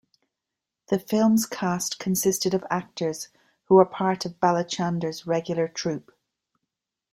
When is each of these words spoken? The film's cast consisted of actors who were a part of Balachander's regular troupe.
The 0.87 0.97
film's 0.97 1.45
cast 1.45 1.99
consisted 1.99 2.55
of 2.55 2.65
actors 2.71 3.27
who 3.65 3.75
were 3.75 3.83
a 3.83 3.85
part 3.85 4.25
of 4.25 4.39
Balachander's 4.39 5.27
regular 5.27 5.67
troupe. 5.67 6.11